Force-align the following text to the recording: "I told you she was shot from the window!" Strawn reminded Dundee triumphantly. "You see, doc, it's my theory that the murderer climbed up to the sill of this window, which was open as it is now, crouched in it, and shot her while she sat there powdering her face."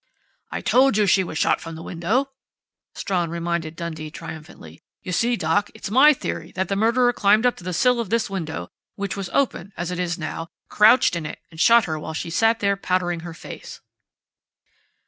"I 0.49 0.61
told 0.61 0.97
you 0.97 1.05
she 1.05 1.23
was 1.23 1.37
shot 1.37 1.61
from 1.61 1.75
the 1.75 1.83
window!" 1.83 2.31
Strawn 2.95 3.29
reminded 3.29 3.75
Dundee 3.75 4.09
triumphantly. 4.09 4.81
"You 5.03 5.11
see, 5.11 5.35
doc, 5.35 5.69
it's 5.75 5.91
my 5.91 6.11
theory 6.11 6.51
that 6.53 6.69
the 6.69 6.75
murderer 6.75 7.13
climbed 7.13 7.45
up 7.45 7.55
to 7.57 7.63
the 7.63 7.71
sill 7.71 7.99
of 7.99 8.09
this 8.09 8.27
window, 8.27 8.71
which 8.95 9.15
was 9.15 9.29
open 9.31 9.73
as 9.77 9.91
it 9.91 9.99
is 9.99 10.17
now, 10.17 10.49
crouched 10.69 11.15
in 11.15 11.27
it, 11.27 11.37
and 11.51 11.59
shot 11.59 11.85
her 11.85 11.99
while 11.99 12.15
she 12.15 12.31
sat 12.31 12.61
there 12.61 12.75
powdering 12.75 13.19
her 13.19 13.35
face." 13.35 13.79